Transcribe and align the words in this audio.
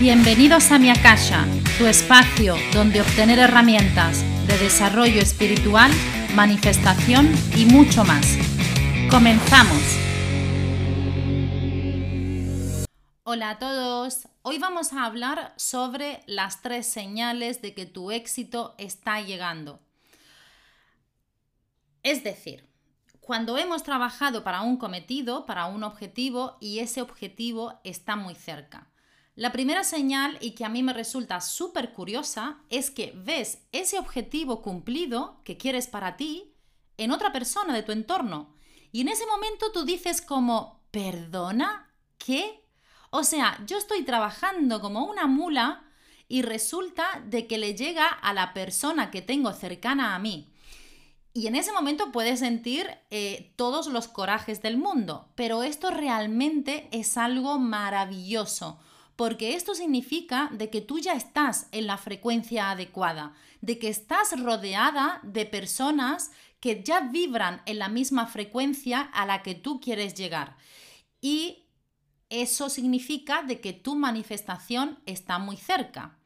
Bienvenidos 0.00 0.70
a 0.70 0.78
mi 0.78 0.90
Akasha, 0.90 1.44
tu 1.76 1.86
espacio 1.86 2.54
donde 2.72 3.00
obtener 3.00 3.40
herramientas 3.40 4.22
de 4.46 4.56
desarrollo 4.56 5.20
espiritual, 5.20 5.90
manifestación 6.36 7.28
y 7.56 7.64
mucho 7.64 8.04
más. 8.04 8.38
Comenzamos. 9.10 9.82
Hola 13.24 13.50
a 13.50 13.58
todos, 13.58 14.28
hoy 14.42 14.60
vamos 14.60 14.92
a 14.92 15.04
hablar 15.04 15.52
sobre 15.56 16.22
las 16.26 16.62
tres 16.62 16.86
señales 16.86 17.60
de 17.60 17.74
que 17.74 17.84
tu 17.84 18.12
éxito 18.12 18.76
está 18.78 19.20
llegando. 19.20 19.80
Es 22.04 22.22
decir, 22.22 22.68
cuando 23.18 23.58
hemos 23.58 23.82
trabajado 23.82 24.44
para 24.44 24.60
un 24.60 24.76
cometido, 24.76 25.44
para 25.44 25.66
un 25.66 25.82
objetivo 25.82 26.56
y 26.60 26.78
ese 26.78 27.02
objetivo 27.02 27.80
está 27.82 28.14
muy 28.14 28.36
cerca. 28.36 28.86
La 29.38 29.52
primera 29.52 29.84
señal, 29.84 30.36
y 30.40 30.50
que 30.56 30.64
a 30.64 30.68
mí 30.68 30.82
me 30.82 30.92
resulta 30.92 31.40
súper 31.40 31.92
curiosa, 31.92 32.58
es 32.70 32.90
que 32.90 33.12
ves 33.14 33.60
ese 33.70 33.96
objetivo 33.96 34.62
cumplido 34.62 35.40
que 35.44 35.56
quieres 35.56 35.86
para 35.86 36.16
ti 36.16 36.56
en 36.96 37.12
otra 37.12 37.32
persona 37.32 37.72
de 37.72 37.84
tu 37.84 37.92
entorno. 37.92 38.56
Y 38.90 39.02
en 39.02 39.06
ese 39.06 39.26
momento 39.26 39.70
tú 39.70 39.84
dices 39.84 40.22
como, 40.22 40.82
¿perdona? 40.90 41.88
¿Qué? 42.18 42.64
O 43.10 43.22
sea, 43.22 43.62
yo 43.64 43.78
estoy 43.78 44.02
trabajando 44.02 44.80
como 44.80 45.04
una 45.06 45.28
mula 45.28 45.84
y 46.26 46.42
resulta 46.42 47.22
de 47.24 47.46
que 47.46 47.58
le 47.58 47.76
llega 47.76 48.08
a 48.08 48.32
la 48.32 48.52
persona 48.52 49.12
que 49.12 49.22
tengo 49.22 49.52
cercana 49.52 50.16
a 50.16 50.18
mí. 50.18 50.52
Y 51.32 51.46
en 51.46 51.54
ese 51.54 51.70
momento 51.70 52.10
puedes 52.10 52.40
sentir 52.40 52.90
eh, 53.10 53.52
todos 53.54 53.86
los 53.86 54.08
corajes 54.08 54.62
del 54.62 54.78
mundo, 54.78 55.28
pero 55.36 55.62
esto 55.62 55.92
realmente 55.92 56.88
es 56.90 57.16
algo 57.16 57.60
maravilloso 57.60 58.80
porque 59.18 59.56
esto 59.56 59.74
significa 59.74 60.48
de 60.52 60.70
que 60.70 60.80
tú 60.80 61.00
ya 61.00 61.14
estás 61.14 61.66
en 61.72 61.88
la 61.88 61.98
frecuencia 61.98 62.70
adecuada, 62.70 63.34
de 63.60 63.80
que 63.80 63.88
estás 63.88 64.40
rodeada 64.40 65.18
de 65.24 65.44
personas 65.44 66.30
que 66.60 66.84
ya 66.84 67.00
vibran 67.00 67.60
en 67.66 67.80
la 67.80 67.88
misma 67.88 68.28
frecuencia 68.28 69.00
a 69.00 69.26
la 69.26 69.42
que 69.42 69.56
tú 69.56 69.80
quieres 69.80 70.14
llegar. 70.14 70.56
Y 71.20 71.64
eso 72.30 72.70
significa 72.70 73.42
de 73.42 73.60
que 73.60 73.72
tu 73.72 73.96
manifestación 73.96 75.00
está 75.04 75.40
muy 75.40 75.56
cerca. 75.56 76.16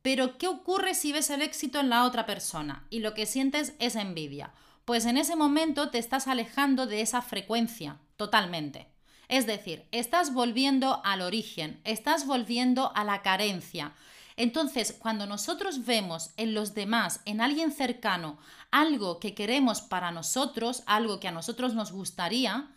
Pero 0.00 0.38
¿qué 0.38 0.48
ocurre 0.48 0.94
si 0.94 1.12
ves 1.12 1.28
el 1.28 1.42
éxito 1.42 1.80
en 1.80 1.90
la 1.90 2.04
otra 2.04 2.24
persona 2.24 2.86
y 2.88 3.00
lo 3.00 3.12
que 3.12 3.26
sientes 3.26 3.74
es 3.78 3.94
envidia? 3.94 4.54
Pues 4.86 5.04
en 5.04 5.18
ese 5.18 5.36
momento 5.36 5.90
te 5.90 5.98
estás 5.98 6.26
alejando 6.28 6.86
de 6.86 7.02
esa 7.02 7.20
frecuencia 7.20 8.00
totalmente. 8.16 8.91
Es 9.32 9.46
decir, 9.46 9.86
estás 9.92 10.34
volviendo 10.34 11.00
al 11.06 11.22
origen, 11.22 11.80
estás 11.84 12.26
volviendo 12.26 12.92
a 12.94 13.02
la 13.02 13.22
carencia. 13.22 13.94
Entonces, 14.36 14.94
cuando 14.98 15.26
nosotros 15.26 15.86
vemos 15.86 16.32
en 16.36 16.52
los 16.52 16.74
demás, 16.74 17.20
en 17.24 17.40
alguien 17.40 17.72
cercano, 17.72 18.36
algo 18.70 19.20
que 19.20 19.34
queremos 19.34 19.80
para 19.80 20.10
nosotros, 20.10 20.82
algo 20.84 21.18
que 21.18 21.28
a 21.28 21.32
nosotros 21.32 21.72
nos 21.72 21.92
gustaría, 21.92 22.68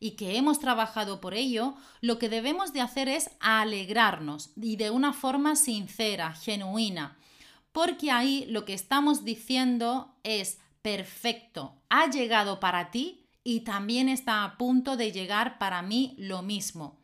y 0.00 0.12
que 0.12 0.38
hemos 0.38 0.60
trabajado 0.60 1.20
por 1.20 1.34
ello, 1.34 1.74
lo 2.00 2.18
que 2.18 2.30
debemos 2.30 2.72
de 2.72 2.80
hacer 2.80 3.10
es 3.10 3.28
alegrarnos 3.40 4.52
y 4.56 4.76
de 4.76 4.88
una 4.88 5.12
forma 5.12 5.56
sincera, 5.56 6.32
genuina, 6.32 7.18
porque 7.70 8.10
ahí 8.10 8.46
lo 8.48 8.64
que 8.64 8.72
estamos 8.72 9.26
diciendo 9.26 10.16
es 10.22 10.58
perfecto, 10.80 11.74
ha 11.90 12.08
llegado 12.08 12.60
para 12.60 12.90
ti 12.90 13.27
y 13.48 13.60
también 13.60 14.10
está 14.10 14.44
a 14.44 14.58
punto 14.58 14.98
de 14.98 15.10
llegar 15.10 15.56
para 15.56 15.80
mí 15.80 16.14
lo 16.18 16.42
mismo. 16.42 16.98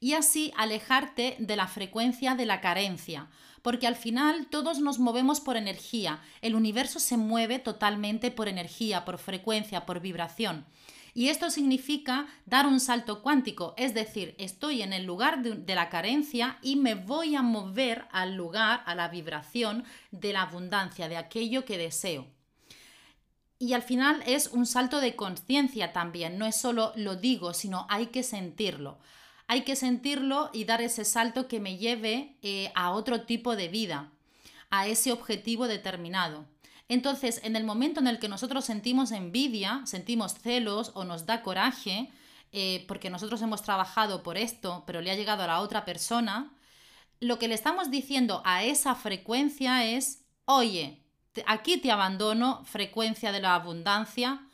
Y 0.00 0.14
así 0.14 0.52
alejarte 0.56 1.36
de 1.38 1.54
la 1.54 1.68
frecuencia 1.68 2.34
de 2.34 2.46
la 2.46 2.60
carencia, 2.60 3.28
porque 3.62 3.86
al 3.86 3.94
final 3.94 4.48
todos 4.48 4.80
nos 4.80 4.98
movemos 4.98 5.40
por 5.40 5.56
energía, 5.56 6.20
el 6.42 6.56
universo 6.56 6.98
se 6.98 7.16
mueve 7.16 7.60
totalmente 7.60 8.32
por 8.32 8.48
energía, 8.48 9.04
por 9.04 9.18
frecuencia, 9.18 9.86
por 9.86 10.00
vibración. 10.00 10.66
Y 11.14 11.28
esto 11.28 11.48
significa 11.48 12.26
dar 12.44 12.66
un 12.66 12.80
salto 12.80 13.22
cuántico, 13.22 13.74
es 13.76 13.94
decir, 13.94 14.34
estoy 14.38 14.82
en 14.82 14.92
el 14.92 15.04
lugar 15.04 15.44
de, 15.44 15.74
la 15.76 15.90
carencia 15.90 16.58
y 16.60 16.74
me 16.74 16.96
voy 16.96 17.36
a 17.36 17.42
mover 17.42 18.08
al 18.10 18.34
lugar, 18.34 18.82
a 18.86 18.96
la 18.96 19.06
vibración 19.06 19.84
de 20.10 20.32
la 20.32 20.42
abundancia, 20.42 21.08
de 21.08 21.18
aquello 21.18 21.64
que 21.64 21.78
deseo. 21.78 22.33
Y 23.58 23.72
al 23.72 23.82
final 23.82 24.22
es 24.26 24.48
un 24.48 24.66
salto 24.66 25.00
de 25.00 25.16
conciencia 25.16 25.92
también, 25.92 26.38
no 26.38 26.46
es 26.46 26.56
solo 26.56 26.92
lo 26.96 27.16
digo, 27.16 27.54
sino 27.54 27.86
hay 27.88 28.06
que 28.06 28.22
sentirlo. 28.22 28.98
Hay 29.46 29.62
que 29.62 29.76
sentirlo 29.76 30.50
y 30.52 30.64
dar 30.64 30.80
ese 30.80 31.04
salto 31.04 31.48
que 31.48 31.60
me 31.60 31.76
lleve 31.76 32.36
eh, 32.42 32.72
a 32.74 32.90
otro 32.90 33.22
tipo 33.22 33.56
de 33.56 33.68
vida, 33.68 34.10
a 34.70 34.86
ese 34.86 35.12
objetivo 35.12 35.68
determinado. 35.68 36.46
Entonces, 36.88 37.40
en 37.44 37.56
el 37.56 37.64
momento 37.64 38.00
en 38.00 38.06
el 38.06 38.18
que 38.18 38.28
nosotros 38.28 38.64
sentimos 38.64 39.12
envidia, 39.12 39.82
sentimos 39.84 40.34
celos 40.34 40.92
o 40.94 41.04
nos 41.04 41.26
da 41.26 41.42
coraje, 41.42 42.10
eh, 42.52 42.84
porque 42.88 43.10
nosotros 43.10 43.40
hemos 43.42 43.62
trabajado 43.62 44.22
por 44.22 44.36
esto, 44.36 44.84
pero 44.86 45.00
le 45.00 45.10
ha 45.10 45.16
llegado 45.16 45.42
a 45.42 45.46
la 45.46 45.60
otra 45.60 45.84
persona, 45.84 46.52
lo 47.20 47.38
que 47.38 47.48
le 47.48 47.54
estamos 47.54 47.90
diciendo 47.90 48.42
a 48.44 48.64
esa 48.64 48.94
frecuencia 48.94 49.84
es, 49.84 50.24
oye, 50.44 51.03
aquí 51.46 51.78
te 51.78 51.90
abandono, 51.90 52.64
frecuencia 52.64 53.32
de 53.32 53.40
la 53.40 53.54
abundancia, 53.54 54.46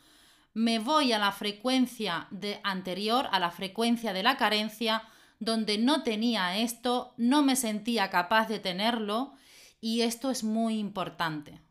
me 0.53 0.79
voy 0.79 1.13
a 1.13 1.19
la 1.19 1.31
frecuencia 1.31 2.27
de 2.31 2.59
anterior, 2.63 3.27
a 3.31 3.39
la 3.39 3.51
frecuencia 3.51 4.13
de 4.13 4.23
la 4.23 4.37
carencia, 4.37 5.03
donde 5.39 5.77
no 5.77 6.03
tenía 6.03 6.57
esto, 6.57 7.13
no 7.17 7.41
me 7.41 7.55
sentía 7.55 8.09
capaz 8.09 8.47
de 8.47 8.59
tenerlo 8.59 9.33
y 9.79 10.01
esto 10.01 10.29
es 10.29 10.43
muy 10.43 10.77
importante, 10.77 11.61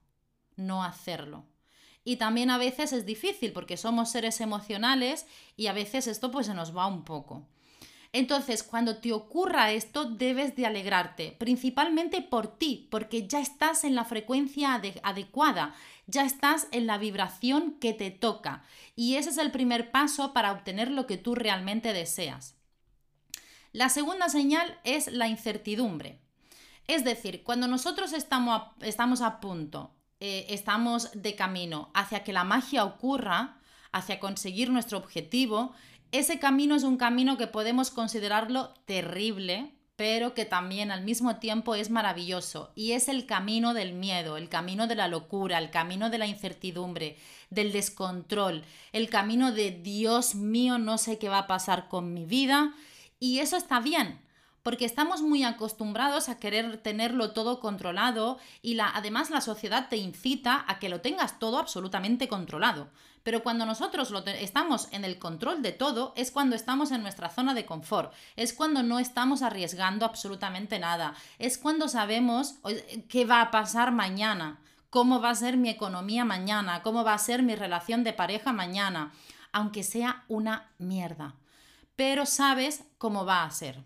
no 0.56 0.82
hacerlo. 0.82 1.46
Y 2.02 2.16
también 2.16 2.50
a 2.50 2.58
veces 2.58 2.92
es 2.92 3.06
difícil 3.06 3.52
porque 3.52 3.76
somos 3.76 4.10
seres 4.10 4.40
emocionales 4.40 5.26
y 5.56 5.66
a 5.66 5.72
veces 5.72 6.06
esto 6.06 6.30
pues 6.30 6.46
se 6.46 6.54
nos 6.54 6.76
va 6.76 6.86
un 6.86 7.04
poco. 7.04 7.46
Entonces, 8.12 8.64
cuando 8.64 8.96
te 8.96 9.12
ocurra 9.12 9.70
esto, 9.70 10.04
debes 10.04 10.56
de 10.56 10.66
alegrarte, 10.66 11.36
principalmente 11.38 12.22
por 12.22 12.58
ti, 12.58 12.88
porque 12.90 13.28
ya 13.28 13.40
estás 13.40 13.84
en 13.84 13.94
la 13.94 14.04
frecuencia 14.04 14.80
adecuada, 15.02 15.74
ya 16.06 16.24
estás 16.24 16.66
en 16.72 16.88
la 16.88 16.98
vibración 16.98 17.76
que 17.78 17.92
te 17.92 18.10
toca. 18.10 18.64
Y 18.96 19.14
ese 19.14 19.30
es 19.30 19.38
el 19.38 19.52
primer 19.52 19.92
paso 19.92 20.32
para 20.32 20.50
obtener 20.50 20.90
lo 20.90 21.06
que 21.06 21.18
tú 21.18 21.36
realmente 21.36 21.92
deseas. 21.92 22.56
La 23.72 23.88
segunda 23.88 24.28
señal 24.28 24.80
es 24.82 25.06
la 25.06 25.28
incertidumbre. 25.28 26.18
Es 26.88 27.04
decir, 27.04 27.44
cuando 27.44 27.68
nosotros 27.68 28.12
estamos 28.12 28.60
a, 28.60 28.74
estamos 28.84 29.20
a 29.20 29.38
punto, 29.38 29.94
eh, 30.18 30.46
estamos 30.48 31.10
de 31.14 31.36
camino 31.36 31.90
hacia 31.94 32.24
que 32.24 32.32
la 32.32 32.42
magia 32.42 32.84
ocurra, 32.84 33.60
hacia 33.92 34.18
conseguir 34.18 34.70
nuestro 34.70 34.98
objetivo, 34.98 35.72
ese 36.12 36.38
camino 36.38 36.74
es 36.74 36.82
un 36.82 36.96
camino 36.96 37.36
que 37.36 37.46
podemos 37.46 37.90
considerarlo 37.90 38.74
terrible, 38.84 39.72
pero 39.96 40.32
que 40.32 40.46
también 40.46 40.90
al 40.90 41.04
mismo 41.04 41.36
tiempo 41.36 41.74
es 41.74 41.90
maravilloso. 41.90 42.72
Y 42.74 42.92
es 42.92 43.08
el 43.08 43.26
camino 43.26 43.74
del 43.74 43.92
miedo, 43.92 44.36
el 44.36 44.48
camino 44.48 44.86
de 44.86 44.94
la 44.94 45.08
locura, 45.08 45.58
el 45.58 45.70
camino 45.70 46.08
de 46.08 46.18
la 46.18 46.26
incertidumbre, 46.26 47.18
del 47.50 47.70
descontrol, 47.70 48.64
el 48.92 49.10
camino 49.10 49.52
de 49.52 49.70
Dios 49.72 50.34
mío, 50.34 50.78
no 50.78 50.96
sé 50.96 51.18
qué 51.18 51.28
va 51.28 51.40
a 51.40 51.46
pasar 51.46 51.88
con 51.88 52.14
mi 52.14 52.24
vida. 52.24 52.74
Y 53.18 53.40
eso 53.40 53.58
está 53.58 53.78
bien, 53.80 54.18
porque 54.62 54.84
estamos 54.84 55.22
muy 55.22 55.44
acostumbrados 55.44 56.28
a 56.28 56.38
querer 56.38 56.78
tenerlo 56.78 57.32
todo 57.32 57.60
controlado 57.60 58.38
y 58.62 58.74
la, 58.74 58.88
además 58.88 59.30
la 59.30 59.40
sociedad 59.40 59.88
te 59.88 59.96
incita 59.96 60.64
a 60.68 60.78
que 60.78 60.88
lo 60.88 61.00
tengas 61.00 61.38
todo 61.38 61.58
absolutamente 61.58 62.28
controlado. 62.28 62.88
Pero 63.22 63.42
cuando 63.42 63.66
nosotros 63.66 64.12
estamos 64.26 64.88
en 64.92 65.04
el 65.04 65.18
control 65.18 65.60
de 65.62 65.72
todo, 65.72 66.14
es 66.16 66.30
cuando 66.30 66.56
estamos 66.56 66.90
en 66.90 67.02
nuestra 67.02 67.28
zona 67.28 67.52
de 67.52 67.66
confort, 67.66 68.14
es 68.36 68.54
cuando 68.54 68.82
no 68.82 68.98
estamos 68.98 69.42
arriesgando 69.42 70.06
absolutamente 70.06 70.78
nada, 70.78 71.14
es 71.38 71.58
cuando 71.58 71.88
sabemos 71.88 72.56
qué 73.08 73.26
va 73.26 73.42
a 73.42 73.50
pasar 73.50 73.92
mañana, 73.92 74.60
cómo 74.88 75.20
va 75.20 75.30
a 75.30 75.34
ser 75.34 75.58
mi 75.58 75.68
economía 75.68 76.24
mañana, 76.24 76.82
cómo 76.82 77.04
va 77.04 77.14
a 77.14 77.18
ser 77.18 77.42
mi 77.42 77.54
relación 77.54 78.04
de 78.04 78.14
pareja 78.14 78.52
mañana, 78.52 79.12
aunque 79.52 79.82
sea 79.82 80.24
una 80.28 80.70
mierda. 80.78 81.34
Pero 81.96 82.24
sabes 82.24 82.84
cómo 82.96 83.26
va 83.26 83.44
a 83.44 83.50
ser. 83.50 83.84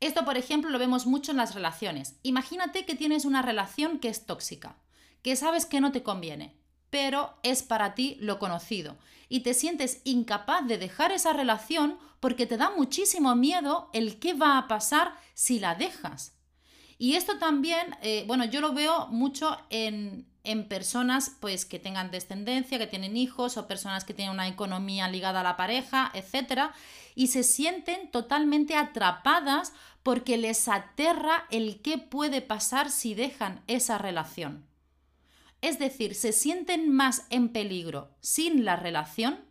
Esto, 0.00 0.24
por 0.24 0.36
ejemplo, 0.36 0.70
lo 0.70 0.78
vemos 0.78 1.06
mucho 1.06 1.30
en 1.30 1.36
las 1.36 1.54
relaciones. 1.54 2.16
Imagínate 2.22 2.86
que 2.86 2.94
tienes 2.94 3.24
una 3.24 3.42
relación 3.42 3.98
que 3.98 4.08
es 4.08 4.26
tóxica, 4.26 4.76
que 5.22 5.36
sabes 5.36 5.66
que 5.66 5.80
no 5.80 5.92
te 5.92 6.02
conviene, 6.02 6.56
pero 6.88 7.38
es 7.42 7.62
para 7.62 7.94
ti 7.94 8.16
lo 8.20 8.38
conocido 8.38 8.96
y 9.28 9.40
te 9.40 9.54
sientes 9.54 10.02
incapaz 10.04 10.66
de 10.66 10.76
dejar 10.76 11.12
esa 11.12 11.32
relación 11.32 11.98
porque 12.18 12.46
te 12.46 12.58
da 12.58 12.70
muchísimo 12.70 13.34
miedo 13.36 13.88
el 13.92 14.18
qué 14.18 14.34
va 14.34 14.58
a 14.58 14.68
pasar 14.68 15.14
si 15.34 15.60
la 15.60 15.74
dejas. 15.74 16.34
Y 16.98 17.14
esto 17.14 17.38
también, 17.38 17.96
eh, 18.02 18.24
bueno, 18.26 18.44
yo 18.44 18.60
lo 18.60 18.74
veo 18.74 19.06
mucho 19.06 19.56
en, 19.70 20.29
en 20.44 20.68
personas 20.68 21.36
pues 21.40 21.64
que 21.64 21.78
tengan 21.78 22.10
descendencia, 22.10 22.78
que 22.78 22.86
tienen 22.86 23.16
hijos 23.16 23.56
o 23.56 23.66
personas 23.66 24.04
que 24.04 24.14
tienen 24.14 24.34
una 24.34 24.48
economía 24.48 25.08
ligada 25.08 25.40
a 25.40 25.44
la 25.44 25.56
pareja, 25.56 26.10
etcétera, 26.14 26.72
y 27.14 27.28
se 27.28 27.42
sienten 27.42 28.10
totalmente 28.10 28.76
atrapadas 28.76 29.72
porque 30.02 30.38
les 30.38 30.68
aterra 30.68 31.46
el 31.50 31.82
qué 31.82 31.98
puede 31.98 32.40
pasar 32.40 32.90
si 32.90 33.14
dejan 33.14 33.62
esa 33.66 33.98
relación. 33.98 34.66
Es 35.60 35.78
decir, 35.78 36.14
se 36.14 36.32
sienten 36.32 36.90
más 36.90 37.26
en 37.28 37.50
peligro 37.50 38.10
sin 38.20 38.64
la 38.64 38.76
relación, 38.76 39.44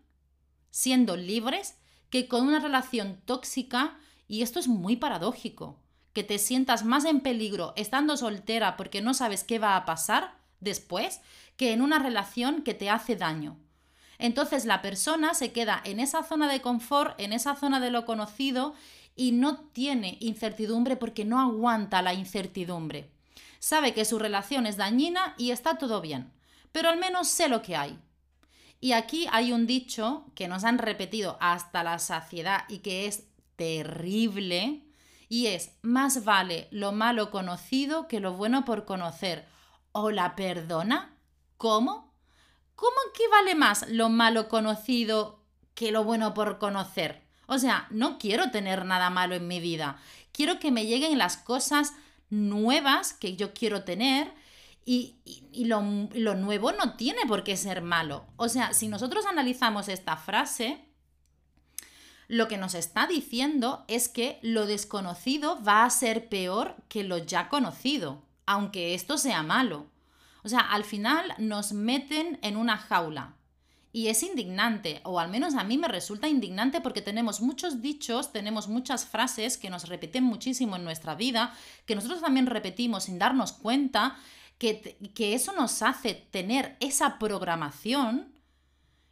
siendo 0.71 1.15
libres, 1.15 1.75
que 2.09 2.27
con 2.27 2.47
una 2.47 2.59
relación 2.59 3.21
tóxica, 3.25 3.99
y 4.27 4.41
esto 4.41 4.59
es 4.59 4.67
muy 4.67 4.95
paradójico, 4.95 5.79
que 6.13 6.23
te 6.23 6.39
sientas 6.39 6.83
más 6.83 7.05
en 7.05 7.21
peligro 7.21 7.73
estando 7.75 8.17
soltera 8.17 8.77
porque 8.77 9.01
no 9.01 9.13
sabes 9.13 9.43
qué 9.43 9.59
va 9.59 9.75
a 9.75 9.85
pasar 9.85 10.38
después 10.59 11.21
que 11.57 11.73
en 11.73 11.81
una 11.81 11.99
relación 11.99 12.61
que 12.61 12.73
te 12.73 12.89
hace 12.89 13.15
daño. 13.15 13.57
Entonces 14.17 14.65
la 14.65 14.81
persona 14.81 15.33
se 15.33 15.51
queda 15.51 15.81
en 15.85 15.99
esa 15.99 16.23
zona 16.23 16.51
de 16.51 16.61
confort, 16.61 17.19
en 17.19 17.33
esa 17.33 17.55
zona 17.55 17.79
de 17.79 17.89
lo 17.89 18.05
conocido 18.05 18.73
y 19.15 19.31
no 19.31 19.59
tiene 19.59 20.17
incertidumbre 20.19 20.95
porque 20.95 21.25
no 21.25 21.39
aguanta 21.39 22.01
la 22.01 22.13
incertidumbre. 22.13 23.09
Sabe 23.59 23.93
que 23.93 24.05
su 24.05 24.19
relación 24.19 24.65
es 24.65 24.77
dañina 24.77 25.35
y 25.37 25.51
está 25.51 25.77
todo 25.77 26.01
bien, 26.01 26.31
pero 26.71 26.89
al 26.89 26.99
menos 26.99 27.27
sé 27.27 27.49
lo 27.49 27.61
que 27.61 27.75
hay. 27.75 27.99
Y 28.81 28.93
aquí 28.93 29.27
hay 29.31 29.51
un 29.51 29.67
dicho 29.67 30.25
que 30.35 30.47
nos 30.47 30.63
han 30.63 30.77
repetido 30.77 31.37
hasta 31.41 31.83
la 31.83 31.99
saciedad 31.99 32.63
y 32.69 32.79
que 32.79 33.07
es 33.07 33.25
terrible, 33.57 34.85
y 35.27 35.47
es 35.47 35.71
más 35.81 36.23
vale 36.23 36.69
lo 36.71 36.93
malo 36.93 37.29
conocido 37.29 38.07
que 38.07 38.21
lo 38.21 38.33
bueno 38.33 38.63
por 38.63 38.85
conocer 38.85 39.45
o 39.91 40.11
la 40.11 40.35
perdona? 40.35 41.15
¿Cómo? 41.57 42.13
¿Cómo 42.75 42.95
que 43.13 43.27
vale 43.27 43.55
más 43.55 43.89
lo 43.89 44.09
malo 44.09 44.47
conocido 44.47 45.43
que 45.75 45.91
lo 45.91 46.03
bueno 46.03 46.33
por 46.33 46.59
conocer? 46.59 47.21
O 47.47 47.57
sea, 47.57 47.87
no 47.89 48.17
quiero 48.19 48.51
tener 48.51 48.85
nada 48.85 49.09
malo 49.09 49.35
en 49.35 49.47
mi 49.47 49.59
vida. 49.59 49.97
Quiero 50.31 50.59
que 50.59 50.71
me 50.71 50.85
lleguen 50.85 51.17
las 51.17 51.37
cosas 51.37 51.93
nuevas 52.29 53.13
que 53.13 53.35
yo 53.35 53.53
quiero 53.53 53.83
tener 53.83 54.31
y, 54.85 55.17
lo, 55.65 55.81
lo 56.13 56.35
nuevo 56.35 56.71
no 56.71 56.95
tiene 56.95 57.25
por 57.27 57.43
qué 57.43 57.57
ser 57.57 57.81
malo. 57.81 58.25
O 58.37 58.49
sea, 58.49 58.73
si 58.73 58.87
nosotros 58.87 59.25
analizamos 59.25 59.87
esta 59.87 60.15
frase, 60.15 60.85
lo 62.27 62.47
que 62.47 62.57
nos 62.57 62.75
está 62.75 63.07
diciendo 63.07 63.83
es 63.87 64.07
que 64.09 64.39
lo 64.41 64.65
desconocido 64.65 65.61
va 65.63 65.83
a 65.83 65.89
ser 65.89 66.29
peor 66.29 66.75
que 66.87 67.03
lo 67.03 67.17
ya 67.17 67.49
conocido 67.49 68.28
aunque 68.49 68.95
esto 68.95 69.19
sea 69.19 69.43
malo. 69.43 69.85
O 70.43 70.49
sea, 70.49 70.61
al 70.61 70.83
final 70.83 71.35
nos 71.37 71.71
meten 71.71 72.39
en 72.41 72.57
una 72.57 72.77
jaula. 72.77 73.35
Y 73.93 74.07
es 74.07 74.23
indignante, 74.23 75.01
o 75.03 75.19
al 75.19 75.29
menos 75.29 75.53
a 75.53 75.63
mí 75.63 75.77
me 75.77 75.87
resulta 75.87 76.27
indignante 76.27 76.81
porque 76.81 77.03
tenemos 77.03 77.41
muchos 77.41 77.83
dichos, 77.83 78.31
tenemos 78.31 78.67
muchas 78.67 79.05
frases 79.05 79.59
que 79.59 79.69
nos 79.69 79.87
repiten 79.87 80.23
muchísimo 80.23 80.77
en 80.77 80.83
nuestra 80.83 81.13
vida, 81.13 81.55
que 81.85 81.93
nosotros 81.93 82.21
también 82.21 82.47
repetimos 82.47 83.03
sin 83.03 83.19
darnos 83.19 83.51
cuenta, 83.53 84.17
que, 84.57 84.97
que 85.13 85.35
eso 85.35 85.53
nos 85.53 85.83
hace 85.83 86.15
tener 86.15 86.75
esa 86.79 87.19
programación 87.19 88.33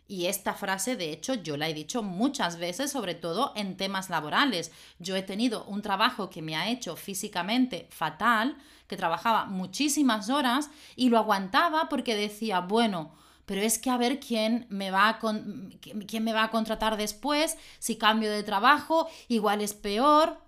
y 0.08 0.28
esta 0.28 0.54
frase, 0.54 0.96
de 0.96 1.12
hecho, 1.12 1.34
yo 1.34 1.58
la 1.58 1.68
he 1.68 1.74
dicho 1.74 2.02
muchas 2.02 2.58
veces, 2.58 2.92
sobre 2.92 3.14
todo 3.14 3.52
en 3.56 3.76
temas 3.76 4.10
laborales. 4.10 4.72
Yo 5.00 5.18
he 5.18 5.22
tenido 5.22 5.66
un 5.66 5.82
trabajo 5.82 6.30
que 6.30 6.42
me 6.42 6.56
ha 6.56 6.70
hecho 6.70 6.96
físicamente 6.96 7.88
fatal, 7.92 8.58
que 8.88 8.96
trabajaba 8.96 9.46
muchísimas 9.46 10.30
horas 10.30 10.70
y 10.96 11.10
lo 11.10 11.18
aguantaba 11.18 11.90
porque 11.90 12.16
decía, 12.16 12.62
bueno, 12.62 13.16
pero 13.46 13.62
es 13.62 13.80
que 13.80 13.90
a 13.90 13.98
ver 13.98 14.22
quién 14.22 14.66
me 14.70 14.92
va 14.92 15.10
a, 15.10 15.20
quién 15.20 16.24
me 16.24 16.34
va 16.34 16.44
a 16.44 16.52
contratar 16.52 16.96
después, 16.96 17.58
si 17.80 17.98
cambio 17.98 18.32
de 18.32 18.44
trabajo, 18.44 19.10
igual 19.28 19.62
es 19.62 19.74
peor. 19.74 20.42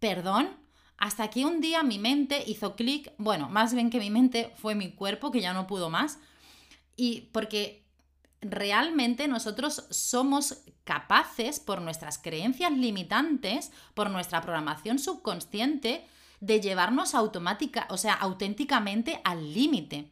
Perdón, 0.00 0.48
hasta 0.96 1.28
que 1.28 1.44
un 1.44 1.60
día 1.60 1.84
mi 1.84 1.98
mente 1.98 2.42
hizo 2.46 2.74
clic, 2.74 3.12
bueno, 3.18 3.48
más 3.48 3.72
bien 3.72 3.90
que 3.90 4.00
mi 4.00 4.10
mente 4.10 4.52
fue 4.56 4.74
mi 4.74 4.90
cuerpo 4.92 5.30
que 5.30 5.40
ya 5.40 5.52
no 5.52 5.68
pudo 5.68 5.90
más. 5.90 6.18
Y 6.96 7.28
porque 7.32 7.80
realmente 8.40 9.28
nosotros 9.28 9.86
somos 9.90 10.62
capaces, 10.84 11.60
por 11.60 11.80
nuestras 11.80 12.18
creencias 12.18 12.72
limitantes, 12.72 13.70
por 13.94 14.10
nuestra 14.10 14.40
programación 14.40 14.98
subconsciente, 14.98 16.06
de 16.40 16.60
llevarnos 16.60 17.14
automática, 17.14 17.86
o 17.90 17.98
sea, 17.98 18.14
auténticamente 18.14 19.20
al 19.24 19.52
límite. 19.52 20.08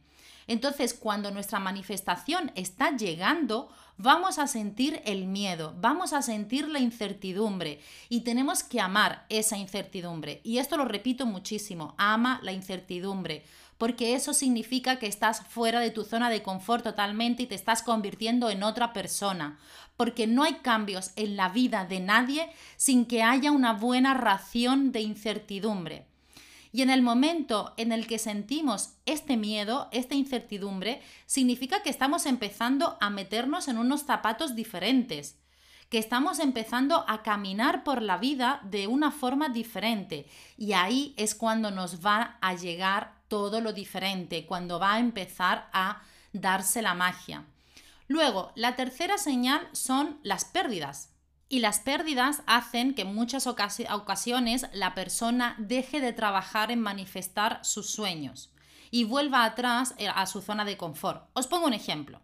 Entonces, 0.47 0.93
cuando 0.93 1.31
nuestra 1.31 1.59
manifestación 1.59 2.51
está 2.55 2.95
llegando, 2.95 3.69
vamos 3.97 4.39
a 4.39 4.47
sentir 4.47 5.01
el 5.05 5.27
miedo, 5.27 5.75
vamos 5.79 6.13
a 6.13 6.21
sentir 6.21 6.67
la 6.69 6.79
incertidumbre 6.79 7.81
y 8.09 8.21
tenemos 8.21 8.63
que 8.63 8.79
amar 8.79 9.25
esa 9.29 9.57
incertidumbre. 9.57 10.41
Y 10.43 10.57
esto 10.57 10.77
lo 10.77 10.85
repito 10.85 11.25
muchísimo, 11.25 11.93
ama 11.97 12.39
la 12.41 12.51
incertidumbre, 12.51 13.43
porque 13.79 14.13
eso 14.13 14.33
significa 14.33 14.99
que 14.99 15.07
estás 15.07 15.41
fuera 15.47 15.79
de 15.79 15.89
tu 15.89 16.03
zona 16.03 16.29
de 16.29 16.43
confort 16.43 16.83
totalmente 16.83 17.43
y 17.43 17.47
te 17.47 17.55
estás 17.55 17.81
convirtiendo 17.81 18.49
en 18.49 18.61
otra 18.61 18.91
persona, 18.91 19.57
porque 19.95 20.27
no 20.27 20.43
hay 20.43 20.55
cambios 20.55 21.11
en 21.15 21.37
la 21.37 21.47
vida 21.47 21.85
de 21.85 22.01
nadie 22.01 22.51
sin 22.75 23.05
que 23.05 23.23
haya 23.23 23.51
una 23.51 23.71
buena 23.71 24.13
ración 24.13 24.91
de 24.91 24.99
incertidumbre. 24.99 26.05
Y 26.73 26.81
en 26.81 26.89
el 26.89 27.01
momento 27.01 27.73
en 27.77 27.93
el 27.93 28.05
que 28.05 28.19
sentimos 28.19 28.95
este 29.05 29.37
miedo, 29.37 29.87
esta 29.93 30.13
incertidumbre, 30.13 31.01
significa 31.25 31.81
que 31.81 31.89
estamos 31.89 32.25
empezando 32.25 32.97
a 32.99 33.09
meternos 33.09 33.69
en 33.69 33.77
unos 33.77 34.03
zapatos 34.03 34.55
diferentes 34.55 35.37
que 35.89 35.97
estamos 35.97 36.37
empezando 36.37 37.03
a 37.07 37.23
caminar 37.23 37.83
por 37.83 38.03
la 38.03 38.17
vida 38.17 38.61
de 38.63 38.85
una 38.85 39.09
forma 39.09 39.49
diferente. 39.49 40.27
Y 40.55 40.73
ahí 40.73 41.15
es 41.17 41.33
cuando 41.33 41.71
nos 41.71 42.05
va 42.05 42.37
a 42.41 42.53
llegar 42.53 43.18
todo 43.29 43.61
lo 43.61 43.71
diferente, 43.71 44.45
cuando 44.45 44.79
va 44.79 44.95
a 44.95 44.99
empezar 44.99 45.69
a 45.71 46.01
darse 46.33 46.81
la 46.81 46.93
magia. 46.93 47.45
Luego, 48.07 48.51
la 48.55 48.75
tercera 48.75 49.17
señal 49.17 49.67
son 49.71 50.19
las 50.23 50.43
pérdidas. 50.43 51.13
Y 51.47 51.59
las 51.59 51.79
pérdidas 51.79 52.43
hacen 52.45 52.93
que 52.93 53.03
en 53.03 53.15
muchas 53.15 53.47
ocasiones 53.47 54.67
la 54.73 54.93
persona 54.93 55.55
deje 55.57 55.99
de 55.99 56.13
trabajar 56.13 56.71
en 56.71 56.79
manifestar 56.79 57.59
sus 57.63 57.89
sueños 57.89 58.51
y 58.91 59.03
vuelva 59.03 59.43
atrás 59.45 59.95
eh, 59.97 60.07
a 60.07 60.25
su 60.27 60.41
zona 60.41 60.65
de 60.65 60.77
confort. 60.77 61.27
Os 61.33 61.47
pongo 61.47 61.67
un 61.67 61.73
ejemplo. 61.73 62.21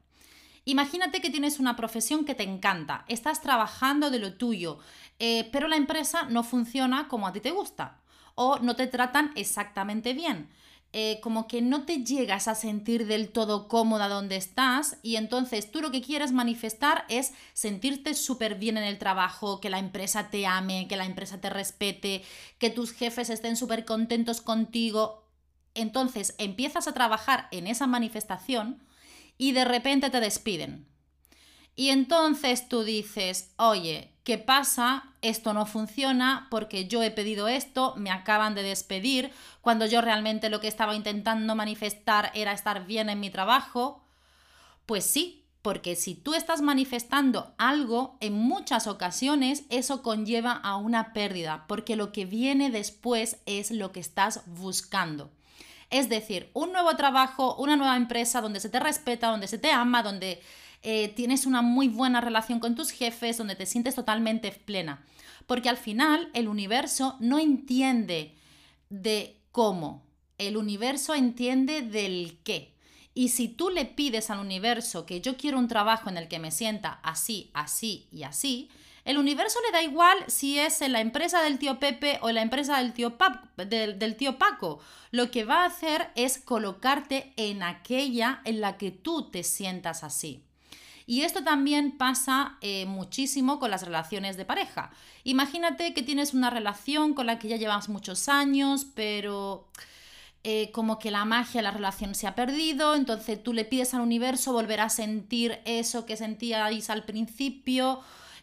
Imagínate 0.63 1.21
que 1.21 1.29
tienes 1.29 1.59
una 1.59 1.75
profesión 1.75 2.25
que 2.25 2.33
te 2.33 2.43
encanta, 2.43 3.05
estás 3.07 3.41
trabajando 3.41 4.09
de 4.09 4.17
lo 4.19 4.33
tuyo, 4.33 4.79
eh, 5.19 5.47
pero 5.51 5.67
la 5.67 5.75
empresa 5.75 6.23
no 6.23 6.43
funciona 6.43 7.07
como 7.07 7.27
a 7.27 7.33
ti 7.33 7.39
te 7.39 7.51
gusta 7.51 8.01
o 8.33 8.59
no 8.59 8.75
te 8.75 8.87
tratan 8.87 9.31
exactamente 9.35 10.13
bien. 10.13 10.49
Eh, 10.97 11.19
como 11.19 11.49
que 11.49 11.61
no 11.61 11.83
te 11.83 12.05
llegas 12.05 12.47
a 12.47 12.55
sentir 12.55 13.05
del 13.05 13.27
todo 13.27 13.67
cómoda 13.67 14.07
donde 14.07 14.37
estás 14.37 14.95
y 15.03 15.17
entonces 15.17 15.69
tú 15.69 15.81
lo 15.81 15.91
que 15.91 16.01
quieres 16.01 16.31
manifestar 16.31 17.03
es 17.09 17.33
sentirte 17.51 18.13
súper 18.13 18.55
bien 18.55 18.77
en 18.77 18.85
el 18.85 18.97
trabajo, 18.97 19.59
que 19.59 19.69
la 19.69 19.79
empresa 19.79 20.29
te 20.29 20.47
ame, 20.47 20.87
que 20.87 20.95
la 20.95 21.03
empresa 21.03 21.41
te 21.41 21.49
respete, 21.49 22.23
que 22.59 22.69
tus 22.69 22.93
jefes 22.93 23.29
estén 23.29 23.57
súper 23.57 23.83
contentos 23.83 24.39
contigo. 24.39 25.27
Entonces 25.73 26.33
empiezas 26.37 26.87
a 26.87 26.93
trabajar 26.93 27.49
en 27.51 27.67
esa 27.67 27.87
manifestación 27.87 28.81
y 29.37 29.51
de 29.51 29.65
repente 29.65 30.09
te 30.09 30.21
despiden. 30.21 30.87
Y 31.75 31.89
entonces 31.89 32.69
tú 32.69 32.83
dices, 32.83 33.51
oye, 33.57 34.13
¿qué 34.23 34.37
pasa? 34.37 35.03
Esto 35.21 35.53
no 35.53 35.65
funciona 35.65 36.47
porque 36.49 36.87
yo 36.87 37.03
he 37.03 37.11
pedido 37.11 37.47
esto, 37.47 37.93
me 37.97 38.11
acaban 38.11 38.55
de 38.55 38.63
despedir, 38.63 39.31
cuando 39.61 39.85
yo 39.85 40.01
realmente 40.01 40.49
lo 40.49 40.61
que 40.61 40.67
estaba 40.67 40.95
intentando 40.95 41.55
manifestar 41.55 42.31
era 42.33 42.53
estar 42.53 42.85
bien 42.85 43.09
en 43.09 43.19
mi 43.19 43.29
trabajo. 43.29 44.03
Pues 44.85 45.03
sí, 45.05 45.43
porque 45.61 45.95
si 45.95 46.13
tú 46.13 46.33
estás 46.33 46.61
manifestando 46.61 47.53
algo, 47.57 48.17
en 48.21 48.33
muchas 48.33 48.87
ocasiones 48.87 49.63
eso 49.69 50.01
conlleva 50.01 50.51
a 50.51 50.77
una 50.77 51.11
pérdida, 51.11 51.65
porque 51.67 51.95
lo 51.95 52.11
que 52.11 52.25
viene 52.25 52.69
después 52.69 53.37
es 53.45 53.71
lo 53.71 53.91
que 53.91 53.99
estás 53.99 54.43
buscando. 54.45 55.31
Es 55.89 56.07
decir, 56.07 56.51
un 56.53 56.71
nuevo 56.71 56.95
trabajo, 56.95 57.55
una 57.55 57.75
nueva 57.75 57.97
empresa 57.97 58.41
donde 58.41 58.59
se 58.59 58.69
te 58.69 58.79
respeta, 58.79 59.27
donde 59.27 59.47
se 59.47 59.57
te 59.57 59.71
ama, 59.71 60.03
donde 60.03 60.41
eh, 60.81 61.09
tienes 61.09 61.45
una 61.45 61.61
muy 61.61 61.87
buena 61.87 62.21
relación 62.21 62.59
con 62.59 62.75
tus 62.75 62.91
jefes, 62.91 63.37
donde 63.37 63.55
te 63.55 63.65
sientes 63.65 63.95
totalmente 63.95 64.51
plena. 64.51 65.03
Porque 65.47 65.69
al 65.69 65.77
final 65.77 66.29
el 66.33 66.47
universo 66.47 67.17
no 67.19 67.39
entiende 67.39 68.35
de 68.89 69.41
cómo, 69.51 70.03
el 70.37 70.57
universo 70.57 71.13
entiende 71.15 71.81
del 71.81 72.39
qué. 72.43 72.73
Y 73.13 73.29
si 73.29 73.47
tú 73.47 73.69
le 73.69 73.85
pides 73.85 74.29
al 74.29 74.39
universo 74.39 75.05
que 75.05 75.21
yo 75.21 75.37
quiero 75.37 75.57
un 75.57 75.69
trabajo 75.69 76.09
en 76.09 76.17
el 76.17 76.27
que 76.27 76.39
me 76.39 76.51
sienta 76.51 76.99
así, 77.01 77.49
así 77.53 78.07
y 78.11 78.23
así, 78.23 78.69
El 79.05 79.19
universo 79.19 79.59
le 79.61 79.71
da 79.71 79.83
igual 79.83 80.17
si 80.27 80.57
es 80.57 80.81
en 80.81 80.91
la 80.91 80.99
empresa 80.99 81.43
del 81.43 81.59
tío 81.59 81.79
Pepe 81.79 82.17
o 82.23 82.29
en 82.29 82.35
la 82.35 82.41
empresa 82.41 82.79
del 82.79 82.91
tío, 82.91 83.15
del 83.55 84.15
tío 84.17 84.39
Paco. 84.39 84.79
Lo 85.11 85.29
que 85.29 85.45
va 85.45 85.61
a 85.61 85.67
hacer 85.67 86.09
es 86.15 86.39
colocarte 86.39 87.31
en 87.37 87.61
aquella 87.61 88.41
en 88.45 88.61
la 88.61 88.77
que 88.77 88.89
tú 88.89 89.29
te 89.29 89.43
sientas 89.43 90.03
así. 90.03 90.44
Y 91.07 91.21
esto 91.21 91.43
también 91.43 91.97
pasa 91.97 92.57
eh, 92.61 92.85
muchísimo 92.85 93.59
con 93.59 93.69
las 93.69 93.83
relaciones 93.83 94.37
de 94.37 94.45
pareja. 94.45 94.89
Imagínate 95.23 95.93
que 95.93 96.01
tienes 96.01 96.33
una 96.33 96.49
relación 96.49 97.13
con 97.13 97.27
la 97.27 97.37
que 97.37 97.47
ya 97.47 97.57
llevas 97.57 97.89
muchos 97.89 98.27
años, 98.27 98.87
pero 98.95 99.67
eh, 100.43 100.71
como 100.71 100.97
que 100.97 101.11
la 101.11 101.25
magia 101.25 101.59
de 101.59 101.63
la 101.63 101.71
relación 101.71 102.15
se 102.15 102.25
ha 102.27 102.33
perdido, 102.33 102.95
entonces 102.95 103.41
tú 103.41 103.53
le 103.53 103.65
pides 103.65 103.93
al 103.93 104.01
universo 104.01 104.51
volver 104.51 104.81
a 104.81 104.89
sentir 104.89 105.59
eso 105.65 106.05
que 106.05 106.17
sentíais 106.17 106.89
al 106.89 107.05
principio. 107.05 108.01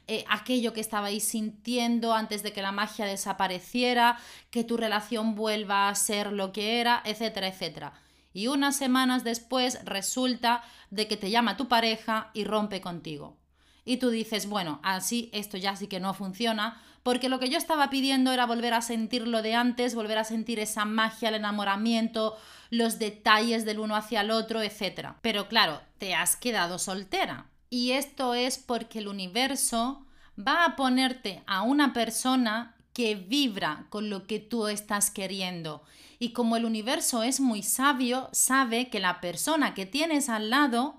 Eh, 0.09 0.25
aquello 0.29 0.73
que 0.73 0.81
estabais 0.81 1.23
sintiendo 1.23 2.13
antes 2.13 2.43
de 2.43 2.53
que 2.53 2.61
la 2.61 2.73
magia 2.73 3.07
desapareciera, 3.07 4.19
que 4.51 4.65
tu 4.65 4.77
relación 4.77 5.37
vuelva 5.37 5.89
a 5.89 5.95
ser 5.95 6.33
lo 6.33 6.51
que 6.53 6.81
era, 6.81 7.03
etcétera, 7.05 7.47
etcétera 7.47 7.93
y 8.33 8.49
unas 8.49 8.77
semanas 8.77 9.25
después 9.25 9.85
resulta 9.85 10.63
de 10.91 11.09
que 11.09 11.17
te 11.17 11.31
llama 11.31 11.57
tu 11.57 11.69
pareja 11.69 12.31
y 12.35 12.45
rompe 12.45 12.81
contigo. 12.81 13.37
Y 13.85 13.97
tú 13.97 14.11
dices, 14.11 14.49
bueno, 14.49 14.81
así 14.83 15.31
esto 15.33 15.57
ya 15.57 15.75
sí 15.77 15.89
que 15.89 16.01
no 16.01 16.15
funciona, 16.15 16.81
porque 17.03 17.29
lo 17.29 17.41
que 17.41 17.51
yo 17.51 17.59
estaba 17.59 17.91
pidiendo 17.91 18.33
era 18.33 18.47
volver 18.47 18.75
a 18.75 18.83
sentir 18.83 19.27
lo 19.27 19.43
de 19.43 19.55
antes, 19.55 19.95
volver 19.95 20.19
a 20.19 20.25
sentir 20.25 20.61
esa 20.61 20.85
magia, 20.85 21.31
el 21.31 21.35
enamoramiento, 21.35 22.37
los 22.71 22.99
detalles 22.99 23.65
del 23.65 23.81
uno 23.81 23.97
hacia 23.97 24.21
el 24.21 24.31
otro, 24.31 24.63
etc. 24.63 25.15
Pero 25.21 25.49
claro, 25.49 25.81
te 25.99 26.15
has 26.15 26.37
quedado 26.37 26.79
soltera. 26.79 27.47
Y 27.71 27.93
esto 27.93 28.35
es 28.35 28.59
porque 28.59 29.01
el 29.01 29.09
universo 29.09 30.07
va 30.39 30.65
a 30.65 30.77
ponerte 30.77 31.43
a 31.47 31.63
una 31.63 31.93
persona 31.93 32.77
que 32.93 33.15
vibra 33.15 33.87
con 33.91 34.11
lo 34.11 34.27
que 34.27 34.39
tú 34.39 34.69
estás 34.69 35.11
queriendo 35.11 35.83
y 36.23 36.33
como 36.33 36.57
el 36.57 36.65
universo 36.65 37.25
es 37.25 37.41
muy 37.41 37.65
sabio, 37.65 38.29
sabe 38.31 38.91
que 38.91 39.01
la 39.01 39.21
persona 39.21 39.75
que 39.75 39.87
tienes 39.87 40.29
al 40.29 40.51
lado 40.51 40.95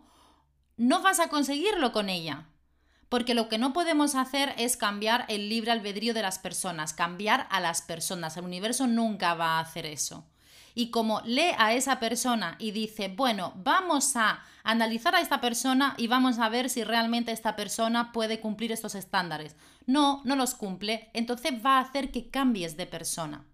no 0.75 1.01
vas 1.01 1.21
a 1.21 1.29
conseguirlo 1.29 1.93
con 1.93 2.09
ella. 2.09 2.47
Porque 3.07 3.33
lo 3.33 3.47
que 3.47 3.57
no 3.57 3.71
podemos 3.71 4.15
hacer 4.15 4.53
es 4.57 4.75
cambiar 4.75 5.23
el 5.29 5.47
libre 5.47 5.71
albedrío 5.71 6.13
de 6.13 6.23
las 6.23 6.39
personas, 6.39 6.91
cambiar 6.91 7.47
a 7.51 7.61
las 7.61 7.81
personas. 7.81 8.35
El 8.35 8.43
universo 8.43 8.85
nunca 8.85 9.33
va 9.33 9.51
a 9.51 9.59
hacer 9.61 9.85
eso. 9.85 10.25
Y 10.75 10.91
como 10.91 11.21
lee 11.21 11.53
a 11.57 11.73
esa 11.73 12.01
persona 12.01 12.57
y 12.59 12.71
dice, 12.71 13.07
bueno, 13.07 13.53
vamos 13.55 14.17
a 14.17 14.43
analizar 14.63 15.15
a 15.15 15.21
esta 15.21 15.39
persona 15.39 15.93
y 15.97 16.07
vamos 16.07 16.39
a 16.39 16.49
ver 16.49 16.69
si 16.69 16.83
realmente 16.83 17.31
esta 17.31 17.55
persona 17.55 18.11
puede 18.11 18.41
cumplir 18.41 18.73
estos 18.73 18.93
estándares. 18.95 19.55
No, 19.85 20.21
no 20.25 20.35
los 20.35 20.55
cumple, 20.55 21.09
entonces 21.13 21.53
va 21.65 21.77
a 21.77 21.81
hacer 21.81 22.11
que 22.11 22.29
cambies 22.29 22.77
de 22.77 22.85
persona. 22.85 23.45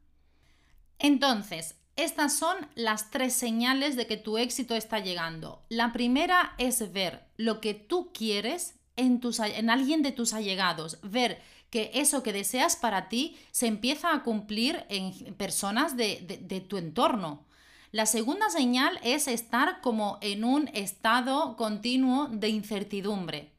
Entonces, 0.99 1.75
estas 1.95 2.37
son 2.37 2.55
las 2.75 3.11
tres 3.11 3.33
señales 3.33 3.95
de 3.95 4.07
que 4.07 4.17
tu 4.17 4.37
éxito 4.37 4.75
está 4.75 4.99
llegando. 4.99 5.65
La 5.69 5.91
primera 5.91 6.53
es 6.57 6.91
ver 6.93 7.25
lo 7.37 7.61
que 7.61 7.73
tú 7.73 8.11
quieres 8.13 8.75
en, 8.95 9.21
en 9.55 9.69
alguien 9.69 10.01
de 10.01 10.11
tus 10.11 10.33
allegados, 10.33 10.99
ver 11.03 11.41
que 11.69 11.91
eso 11.93 12.23
que 12.23 12.33
deseas 12.33 12.75
para 12.75 13.09
ti 13.09 13.37
se 13.51 13.67
empieza 13.67 14.13
a 14.13 14.23
cumplir 14.23 14.85
en 14.89 15.35
personas 15.35 15.95
de 15.97 16.65
tu 16.67 16.77
entorno. 16.77 17.45
La 17.91 18.05
segunda 18.05 18.49
señal 18.49 18.99
es 19.03 19.27
estar 19.27 19.81
como 19.81 20.19
en 20.21 20.43
un 20.43 20.67
estado 20.73 21.55
continuo 21.57 22.27
de 22.27 22.49
incertidumbre. 22.49 23.51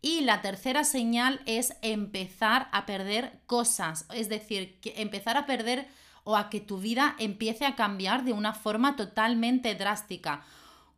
Y 0.00 0.20
la 0.20 0.42
tercera 0.42 0.84
señal 0.84 1.40
es 1.46 1.76
empezar 1.82 2.68
a 2.72 2.86
perder 2.86 3.40
cosas, 3.46 4.06
es 4.14 4.28
decir, 4.28 4.78
empezar 4.96 5.36
a 5.36 5.46
perder 5.46 5.88
o 6.22 6.36
a 6.36 6.50
que 6.50 6.60
tu 6.60 6.78
vida 6.78 7.16
empiece 7.18 7.64
a 7.64 7.74
cambiar 7.74 8.24
de 8.24 8.32
una 8.32 8.52
forma 8.52 8.96
totalmente 8.96 9.74
drástica. 9.74 10.44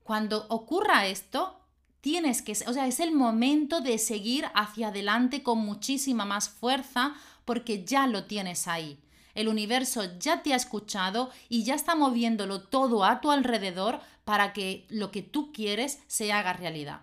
Cuando 0.02 0.46
ocurra 0.48 1.06
esto, 1.06 1.60
tienes 2.00 2.42
que, 2.42 2.52
o 2.66 2.72
sea, 2.72 2.86
es 2.86 3.00
el 3.00 3.12
momento 3.12 3.80
de 3.80 3.96
seguir 3.98 4.46
hacia 4.54 4.88
adelante 4.88 5.42
con 5.42 5.58
muchísima 5.58 6.24
más 6.24 6.48
fuerza 6.48 7.14
porque 7.44 7.84
ya 7.84 8.06
lo 8.06 8.24
tienes 8.24 8.68
ahí. 8.68 8.98
El 9.34 9.48
universo 9.48 10.18
ya 10.18 10.42
te 10.42 10.52
ha 10.52 10.56
escuchado 10.56 11.30
y 11.48 11.64
ya 11.64 11.74
está 11.74 11.94
moviéndolo 11.94 12.62
todo 12.62 13.04
a 13.04 13.20
tu 13.20 13.30
alrededor 13.30 14.00
para 14.24 14.52
que 14.52 14.86
lo 14.88 15.10
que 15.10 15.22
tú 15.22 15.52
quieres 15.52 16.00
se 16.08 16.32
haga 16.32 16.52
realidad. 16.52 17.02